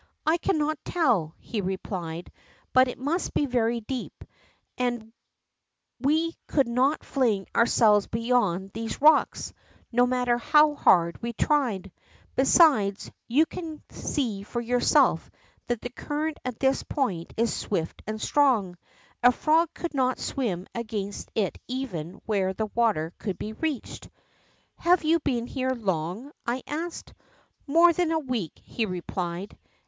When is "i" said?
0.25-0.37, 26.57-26.63